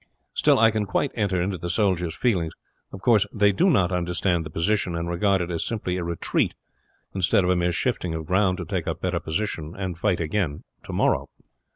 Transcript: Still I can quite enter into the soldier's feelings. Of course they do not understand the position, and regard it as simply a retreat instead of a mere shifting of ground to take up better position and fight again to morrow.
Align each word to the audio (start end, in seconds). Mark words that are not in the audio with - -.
Still 0.33 0.57
I 0.57 0.71
can 0.71 0.87
quite 0.87 1.11
enter 1.13 1.39
into 1.39 1.59
the 1.59 1.69
soldier's 1.69 2.15
feelings. 2.15 2.53
Of 2.91 3.01
course 3.01 3.27
they 3.31 3.51
do 3.51 3.69
not 3.69 3.91
understand 3.91 4.43
the 4.43 4.49
position, 4.49 4.95
and 4.95 5.07
regard 5.07 5.41
it 5.41 5.51
as 5.51 5.63
simply 5.63 5.97
a 5.97 6.03
retreat 6.03 6.55
instead 7.13 7.43
of 7.43 7.51
a 7.51 7.55
mere 7.55 7.71
shifting 7.71 8.15
of 8.15 8.25
ground 8.25 8.57
to 8.57 8.65
take 8.65 8.87
up 8.87 8.99
better 8.99 9.19
position 9.19 9.75
and 9.77 9.99
fight 9.99 10.19
again 10.19 10.63
to 10.85 10.91
morrow. 10.91 11.29